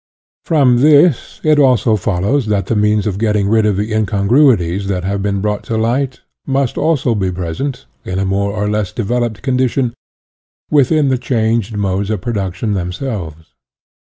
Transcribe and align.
From 0.45 0.79
this 0.79 1.39
it 1.43 1.59
also 1.59 1.95
follows 1.95 2.47
that 2.47 2.65
the 2.65 2.75
means 2.75 3.05
of 3.05 3.19
getting 3.19 3.47
rid 3.47 3.67
of 3.67 3.77
the 3.77 3.93
incongruities 3.93 4.87
that 4.87 5.03
have 5.03 5.21
been 5.21 5.41
brought 5.41 5.61
to 5.65 5.77
light, 5.77 6.21
must 6.47 6.75
also 6.75 7.13
be 7.13 7.31
present, 7.31 7.85
in 8.03 8.17
a 8.17 8.25
more 8.25 8.51
or 8.51 8.67
less 8.67 8.91
developed 8.91 9.43
condition, 9.43 9.93
within 10.71 11.09
the 11.09 11.19
changed 11.19 11.77
modes 11.77 12.09
of 12.09 12.19
production 12.19 12.73
them 12.73 12.91
selves. 12.91 13.53